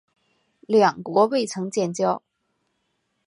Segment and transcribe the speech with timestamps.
[0.61, 2.23] 两国未曾建交。